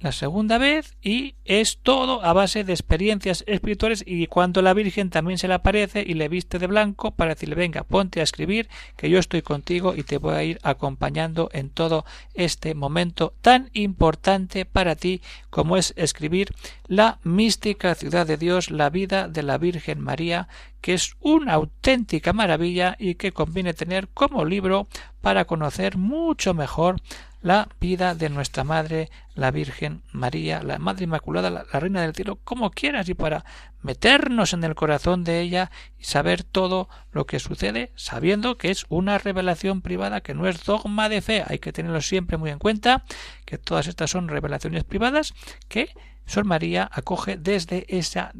la 0.00 0.12
segunda 0.12 0.58
vez 0.58 0.96
y 1.02 1.34
es 1.44 1.78
todo 1.82 2.22
a 2.24 2.32
base 2.32 2.62
de 2.62 2.72
experiencias 2.72 3.42
espirituales 3.46 4.04
y 4.06 4.26
cuando 4.28 4.62
la 4.62 4.74
Virgen 4.74 5.10
también 5.10 5.38
se 5.38 5.48
le 5.48 5.54
aparece 5.54 6.04
y 6.06 6.14
le 6.14 6.28
viste 6.28 6.58
de 6.58 6.68
blanco 6.68 7.10
para 7.10 7.34
decirle 7.34 7.56
venga 7.56 7.82
ponte 7.82 8.20
a 8.20 8.22
escribir 8.22 8.68
que 8.96 9.10
yo 9.10 9.18
estoy 9.18 9.42
contigo 9.42 9.94
y 9.96 10.04
te 10.04 10.18
voy 10.18 10.34
a 10.34 10.44
ir 10.44 10.58
acompañando 10.62 11.48
en 11.52 11.70
todo 11.70 12.04
este 12.34 12.74
momento 12.74 13.34
tan 13.40 13.70
importante 13.72 14.64
para 14.64 14.94
ti 14.94 15.20
como 15.50 15.76
es 15.76 15.94
escribir 15.96 16.54
la 16.86 17.18
mística 17.24 17.94
ciudad 17.94 18.26
de 18.26 18.36
Dios 18.36 18.70
la 18.70 18.90
vida 18.90 19.28
de 19.28 19.42
la 19.42 19.58
Virgen 19.58 20.00
María 20.00 20.48
que 20.80 20.94
es 20.94 21.16
una 21.20 21.54
auténtica 21.54 22.32
maravilla 22.32 22.96
y 23.00 23.16
que 23.16 23.32
conviene 23.32 23.74
tener 23.74 24.08
como 24.08 24.44
libro 24.44 24.86
para 25.20 25.44
conocer 25.44 25.96
mucho 25.96 26.54
mejor 26.54 27.00
la 27.40 27.68
vida 27.80 28.14
de 28.14 28.28
nuestra 28.30 28.64
Madre, 28.64 29.10
la 29.34 29.50
Virgen 29.50 30.02
María, 30.12 30.62
la 30.62 30.78
Madre 30.78 31.04
Inmaculada, 31.04 31.50
la, 31.50 31.64
Reina 31.64 32.02
del 32.02 32.14
Cielo, 32.14 32.38
como 32.42 32.70
quieras, 32.70 33.08
y 33.08 33.14
para 33.14 33.44
meternos 33.82 34.52
en 34.52 34.64
el 34.64 34.74
corazón 34.74 35.24
de 35.24 35.40
ella 35.40 35.70
y 35.98 36.04
saber 36.04 36.42
todo 36.42 36.88
lo 37.12 37.26
que 37.26 37.38
sucede, 37.38 37.92
sabiendo 37.94 38.58
que 38.58 38.70
es 38.70 38.86
una 38.88 39.18
revelación 39.18 39.82
privada, 39.82 40.20
que 40.20 40.34
no 40.34 40.48
es 40.48 40.64
dogma 40.64 41.08
de 41.08 41.22
fe, 41.22 41.44
hay 41.46 41.58
que 41.58 41.72
tenerlo 41.72 42.00
siempre 42.00 42.36
muy 42.36 42.50
en 42.50 42.58
cuenta, 42.58 43.04
que 43.44 43.58
todas 43.58 43.86
estas 43.86 44.10
son 44.10 44.28
revelaciones 44.28 44.84
privadas 44.84 45.34
que 45.68 45.90
Sor 46.26 46.44
María 46.44 46.88
acoge 46.92 47.36
desde 47.36 47.86
esa 47.88 48.32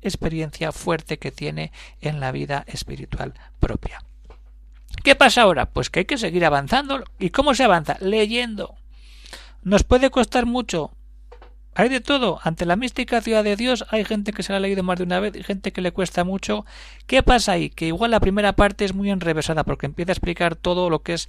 experiencia 0.00 0.72
fuerte 0.72 1.18
que 1.18 1.30
tiene 1.30 1.72
en 2.00 2.20
la 2.20 2.32
vida 2.32 2.64
espiritual 2.66 3.34
propia. 3.60 4.02
¿Qué 5.02 5.14
pasa 5.14 5.42
ahora? 5.42 5.66
Pues 5.66 5.90
que 5.90 6.00
hay 6.00 6.04
que 6.04 6.18
seguir 6.18 6.44
avanzando. 6.44 7.04
¿Y 7.18 7.30
cómo 7.30 7.54
se 7.54 7.64
avanza? 7.64 7.96
Leyendo. 8.00 8.74
Nos 9.62 9.84
puede 9.84 10.10
costar 10.10 10.46
mucho. 10.46 10.92
Hay 11.74 11.88
de 11.88 12.00
todo. 12.00 12.40
Ante 12.42 12.64
la 12.64 12.76
mística 12.76 13.20
ciudad 13.20 13.44
de 13.44 13.56
Dios 13.56 13.84
hay 13.90 14.04
gente 14.04 14.32
que 14.32 14.42
se 14.42 14.52
la 14.52 14.56
ha 14.56 14.60
leído 14.60 14.82
más 14.82 14.96
de 14.98 15.04
una 15.04 15.20
vez 15.20 15.36
y 15.36 15.42
gente 15.42 15.72
que 15.72 15.82
le 15.82 15.92
cuesta 15.92 16.24
mucho. 16.24 16.64
¿Qué 17.06 17.22
pasa 17.22 17.52
ahí? 17.52 17.70
Que 17.70 17.86
igual 17.86 18.10
la 18.10 18.20
primera 18.20 18.54
parte 18.54 18.84
es 18.84 18.94
muy 18.94 19.10
enrevesada 19.10 19.62
porque 19.62 19.86
empieza 19.86 20.12
a 20.12 20.14
explicar 20.14 20.56
todo 20.56 20.88
lo 20.88 21.02
que 21.02 21.14
es 21.14 21.28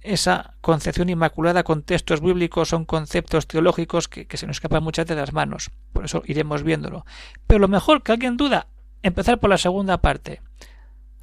esa 0.00 0.54
concepción 0.60 1.08
inmaculada 1.08 1.64
con 1.64 1.82
textos 1.82 2.20
bíblicos 2.20 2.68
son 2.68 2.84
conceptos 2.84 3.46
teológicos 3.46 4.08
que, 4.08 4.26
que 4.26 4.36
se 4.36 4.46
nos 4.46 4.56
escapan 4.56 4.82
muchas 4.82 5.06
de 5.06 5.14
las 5.14 5.32
manos. 5.32 5.70
Por 5.92 6.04
eso 6.04 6.22
iremos 6.26 6.62
viéndolo. 6.62 7.04
Pero 7.46 7.60
lo 7.60 7.68
mejor 7.68 8.02
que 8.02 8.12
alguien 8.12 8.36
duda, 8.36 8.66
empezar 9.02 9.38
por 9.38 9.50
la 9.50 9.58
segunda 9.58 9.98
parte 9.98 10.40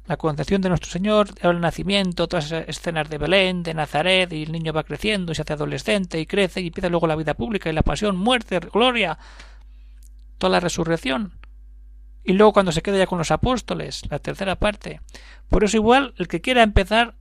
la 0.06 0.16
concepción 0.16 0.62
de 0.62 0.68
nuestro 0.68 0.90
Señor, 0.90 1.28
el 1.40 1.60
nacimiento, 1.60 2.28
todas 2.28 2.46
esas 2.46 2.68
escenas 2.68 3.10
de 3.10 3.18
Belén, 3.18 3.62
de 3.62 3.74
Nazaret, 3.74 4.32
y 4.32 4.44
el 4.44 4.52
niño 4.52 4.72
va 4.72 4.84
creciendo 4.84 5.32
y 5.32 5.34
se 5.34 5.42
hace 5.42 5.54
adolescente 5.54 6.20
y 6.20 6.26
crece 6.26 6.60
y 6.60 6.68
empieza 6.68 6.88
luego 6.88 7.06
la 7.06 7.16
vida 7.16 7.34
pública 7.34 7.68
y 7.68 7.72
la 7.72 7.82
pasión, 7.82 8.16
muerte, 8.16 8.60
gloria, 8.60 9.18
toda 10.38 10.52
la 10.52 10.60
resurrección. 10.60 11.32
Y 12.24 12.32
luego 12.32 12.52
cuando 12.52 12.72
se 12.72 12.82
queda 12.82 12.98
ya 12.98 13.06
con 13.06 13.18
los 13.18 13.30
apóstoles, 13.30 14.02
la 14.10 14.18
tercera 14.18 14.56
parte. 14.56 15.00
Por 15.48 15.64
eso 15.64 15.76
igual 15.76 16.14
el 16.18 16.28
que 16.28 16.40
quiera 16.40 16.62
empezar 16.62 17.14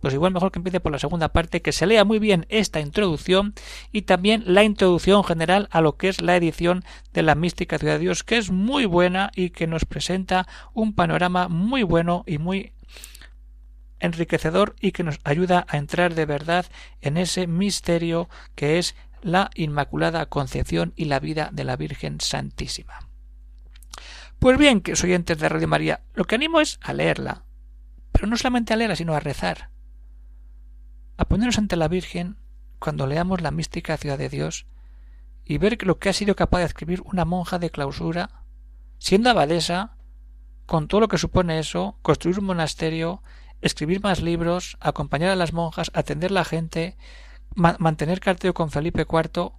pues 0.00 0.14
igual 0.14 0.32
mejor 0.32 0.50
que 0.50 0.58
empiece 0.58 0.80
por 0.80 0.92
la 0.92 0.98
segunda 0.98 1.28
parte, 1.28 1.62
que 1.62 1.72
se 1.72 1.86
lea 1.86 2.04
muy 2.04 2.18
bien 2.18 2.46
esta 2.48 2.80
introducción 2.80 3.54
y 3.92 4.02
también 4.02 4.42
la 4.46 4.64
introducción 4.64 5.22
general 5.24 5.68
a 5.70 5.80
lo 5.80 5.96
que 5.96 6.08
es 6.08 6.22
la 6.22 6.36
edición 6.36 6.84
de 7.12 7.22
la 7.22 7.34
mística 7.34 7.78
ciudad 7.78 7.94
de 7.94 8.00
Dios, 8.00 8.24
que 8.24 8.38
es 8.38 8.50
muy 8.50 8.86
buena 8.86 9.30
y 9.34 9.50
que 9.50 9.66
nos 9.66 9.84
presenta 9.84 10.48
un 10.72 10.94
panorama 10.94 11.48
muy 11.48 11.82
bueno 11.82 12.24
y 12.26 12.38
muy 12.38 12.72
enriquecedor 14.00 14.74
y 14.80 14.92
que 14.92 15.04
nos 15.04 15.20
ayuda 15.24 15.66
a 15.68 15.76
entrar 15.76 16.14
de 16.14 16.24
verdad 16.24 16.66
en 17.02 17.18
ese 17.18 17.46
misterio 17.46 18.30
que 18.54 18.78
es 18.78 18.96
la 19.22 19.50
Inmaculada 19.54 20.26
Concepción 20.26 20.94
y 20.96 21.04
la 21.04 21.20
vida 21.20 21.50
de 21.52 21.64
la 21.64 21.76
Virgen 21.76 22.20
Santísima. 22.20 23.10
Pues 24.38 24.56
bien, 24.56 24.80
que 24.80 24.96
soy 24.96 25.10
oyentes 25.10 25.38
de 25.38 25.50
Radio 25.50 25.68
María, 25.68 26.00
lo 26.14 26.24
que 26.24 26.36
animo 26.36 26.62
es 26.62 26.78
a 26.80 26.94
leerla, 26.94 27.44
pero 28.12 28.26
no 28.26 28.38
solamente 28.38 28.72
a 28.72 28.76
leerla, 28.76 28.96
sino 28.96 29.14
a 29.14 29.20
rezar 29.20 29.68
a 31.20 31.26
ponernos 31.26 31.58
ante 31.58 31.76
la 31.76 31.86
Virgen 31.86 32.38
cuando 32.78 33.06
leamos 33.06 33.42
la 33.42 33.50
mística 33.50 33.98
ciudad 33.98 34.16
de 34.16 34.30
Dios 34.30 34.64
y 35.44 35.58
ver 35.58 35.76
lo 35.84 35.98
que 35.98 36.08
ha 36.08 36.14
sido 36.14 36.34
capaz 36.34 36.60
de 36.60 36.64
escribir 36.64 37.02
una 37.04 37.26
monja 37.26 37.58
de 37.58 37.68
clausura, 37.68 38.30
siendo 38.96 39.28
abadesa, 39.28 39.96
con 40.64 40.88
todo 40.88 41.02
lo 41.02 41.08
que 41.08 41.18
supone 41.18 41.58
eso, 41.58 41.98
construir 42.00 42.38
un 42.38 42.46
monasterio, 42.46 43.22
escribir 43.60 44.02
más 44.02 44.22
libros, 44.22 44.78
acompañar 44.80 45.28
a 45.28 45.36
las 45.36 45.52
monjas, 45.52 45.90
atender 45.92 46.30
a 46.30 46.34
la 46.34 46.44
gente, 46.46 46.96
mantener 47.54 48.20
carteo 48.20 48.54
con 48.54 48.70
Felipe 48.70 49.06
IV, 49.06 49.52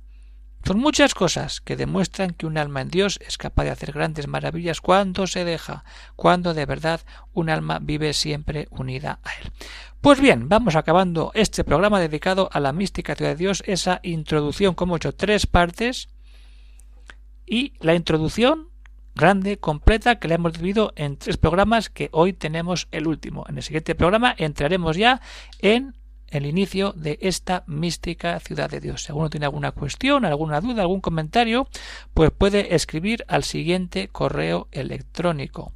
son 0.65 0.79
muchas 0.79 1.13
cosas 1.13 1.61
que 1.61 1.75
demuestran 1.75 2.31
que 2.31 2.45
un 2.45 2.57
alma 2.57 2.81
en 2.81 2.89
Dios 2.89 3.19
es 3.25 3.37
capaz 3.37 3.63
de 3.63 3.71
hacer 3.71 3.91
grandes 3.91 4.27
maravillas 4.27 4.81
cuando 4.81 5.27
se 5.27 5.43
deja, 5.43 5.83
cuando 6.15 6.53
de 6.53 6.65
verdad 6.65 7.01
un 7.33 7.49
alma 7.49 7.79
vive 7.81 8.13
siempre 8.13 8.67
unida 8.71 9.19
a 9.23 9.31
Él. 9.41 9.51
Pues 10.01 10.19
bien, 10.19 10.49
vamos 10.49 10.75
acabando 10.75 11.31
este 11.35 11.63
programa 11.63 11.99
dedicado 11.99 12.49
a 12.51 12.59
la 12.59 12.73
mística 12.73 13.15
de 13.15 13.35
Dios, 13.35 13.63
esa 13.65 13.99
introducción, 14.03 14.73
como 14.73 14.95
he 14.95 14.97
hecho, 14.97 15.13
tres 15.13 15.45
partes, 15.45 16.09
y 17.45 17.73
la 17.79 17.95
introducción 17.95 18.69
grande, 19.15 19.57
completa, 19.57 20.19
que 20.19 20.27
la 20.27 20.35
hemos 20.35 20.53
dividido 20.53 20.93
en 20.95 21.17
tres 21.17 21.37
programas, 21.37 21.89
que 21.89 22.09
hoy 22.13 22.33
tenemos 22.33 22.87
el 22.91 23.07
último. 23.07 23.45
En 23.49 23.57
el 23.57 23.63
siguiente 23.63 23.95
programa 23.95 24.33
entraremos 24.37 24.95
ya 24.97 25.21
en 25.59 25.95
el 26.31 26.45
inicio 26.45 26.93
de 26.93 27.19
esta 27.21 27.63
mística 27.67 28.39
ciudad 28.39 28.69
de 28.69 28.79
Dios. 28.79 29.03
Si 29.03 29.09
alguno 29.09 29.29
tiene 29.29 29.45
alguna 29.45 29.71
cuestión, 29.71 30.25
alguna 30.25 30.61
duda, 30.61 30.81
algún 30.81 31.01
comentario, 31.01 31.67
pues 32.13 32.31
puede 32.31 32.73
escribir 32.73 33.23
al 33.27 33.43
siguiente 33.43 34.07
correo 34.07 34.67
electrónico 34.71 35.73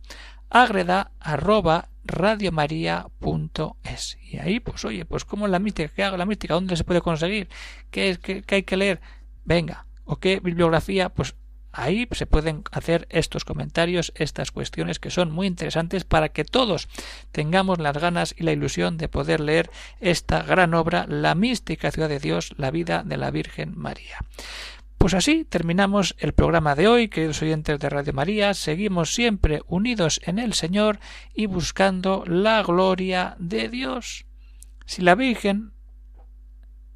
agreda 0.50 1.12
y 4.22 4.38
ahí 4.38 4.60
pues 4.60 4.86
oye 4.86 5.06
pues 5.06 5.26
cómo 5.26 5.46
es 5.48 5.52
la 5.52 5.60
mística 5.60 5.92
qué 5.94 6.04
hago 6.04 6.18
la 6.18 6.26
mística 6.26 6.54
dónde 6.54 6.78
se 6.78 6.84
puede 6.84 7.02
conseguir 7.02 7.50
qué 7.90 8.10
es 8.10 8.20
qué, 8.20 8.44
qué 8.44 8.56
hay 8.56 8.64
que 8.64 8.78
leer 8.78 9.02
venga 9.44 9.88
o 10.06 10.18
qué 10.18 10.40
bibliografía 10.40 11.10
pues 11.10 11.36
Ahí 11.78 12.08
se 12.12 12.26
pueden 12.26 12.64
hacer 12.72 13.06
estos 13.10 13.44
comentarios, 13.44 14.14
estas 14.16 14.52
cuestiones 14.52 14.98
que 14.98 15.12
son 15.12 15.30
muy 15.30 15.46
interesantes 15.46 16.06
para 16.06 16.30
que 16.30 16.46
todos 16.46 16.88
tengamos 17.34 17.80
las 17.80 17.98
ganas 17.98 18.34
y 18.38 18.44
la 18.44 18.54
ilusión 18.54 18.96
de 18.96 19.10
poder 19.10 19.42
leer 19.42 19.70
esta 20.00 20.42
gran 20.42 20.74
obra, 20.74 21.06
La 21.10 21.36
mística 21.36 21.92
ciudad 21.92 22.08
de 22.08 22.20
Dios, 22.20 22.54
la 22.58 22.72
vida 22.72 23.04
de 23.04 23.18
la 23.18 23.30
Virgen 23.30 23.78
María. 23.78 24.20
Pues 24.98 25.14
así 25.14 25.44
terminamos 25.44 26.16
el 26.18 26.32
programa 26.32 26.76
de 26.76 26.88
hoy, 26.88 27.10
queridos 27.10 27.42
oyentes 27.42 27.78
de 27.78 27.90
Radio 27.90 28.14
María. 28.14 28.54
Seguimos 28.54 29.14
siempre 29.14 29.62
unidos 29.68 30.22
en 30.24 30.40
el 30.40 30.54
Señor 30.54 31.00
y 31.34 31.48
buscando 31.48 32.24
la 32.26 32.64
gloria 32.64 33.36
de 33.38 33.68
Dios. 33.68 34.26
Si 34.86 35.02
la 35.02 35.16
Virgen 35.16 35.75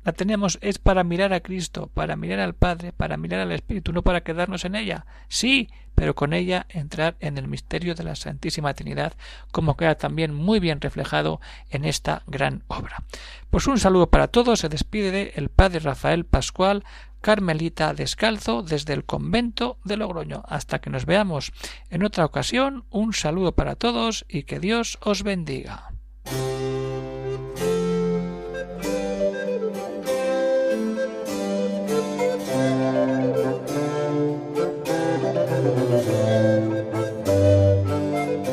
la 0.04 0.14
tenemos 0.14 0.58
es 0.62 0.80
para 0.80 1.04
mirar 1.04 1.34
a 1.34 1.42
Cristo, 1.42 1.90
para 1.94 2.16
mirar 2.16 2.40
al 2.40 2.56
Padre, 2.56 2.94
para 2.94 3.18
mirar 3.18 3.42
al 3.42 3.52
Espíritu, 3.52 3.92
no 3.92 4.02
para 4.02 4.22
quedarnos 4.22 4.64
en 4.66 4.76
ella. 4.76 5.06
Sí, 5.28 5.70
pero 5.94 6.16
con 6.16 6.32
ella 6.34 6.66
entrar 6.70 7.18
en 7.20 7.38
el 7.38 7.50
misterio 7.50 7.96
de 7.96 8.04
la 8.04 8.16
Santísima 8.16 8.74
Trinidad, 8.74 9.14
como 9.52 9.76
queda 9.76 9.96
también 9.96 10.34
muy 10.34 10.62
bien 10.62 10.80
reflejado 10.80 11.42
en 11.70 11.84
esta 11.84 12.24
gran 12.28 12.64
obra. 12.68 13.04
Pues 13.50 13.68
un 13.68 13.78
saludo 13.78 14.10
para 14.10 14.30
todos, 14.30 14.62
se 14.62 14.70
despide 14.70 15.34
el 15.36 15.50
Padre 15.50 15.80
Rafael 15.80 16.26
Pascual, 16.26 16.86
Carmelita 17.20 17.94
Descalzo, 17.94 18.64
desde 18.64 18.94
el 18.94 19.04
convento 19.04 19.78
de 19.84 19.98
Logroño. 19.98 20.44
Hasta 20.48 20.80
que 20.80 20.90
nos 20.90 21.06
veamos 21.06 21.52
en 21.90 22.04
otra 22.04 22.24
ocasión, 22.24 22.86
un 22.90 23.14
saludo 23.14 23.52
para 23.52 23.76
todos 23.76 24.26
y 24.30 24.44
que 24.44 24.62
Dios 24.62 24.98
os 25.02 25.24
bendiga. 25.24 25.92